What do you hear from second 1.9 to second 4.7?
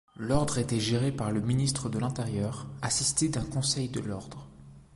l'Intérieur, assisté d'un Conseil de l'ordre.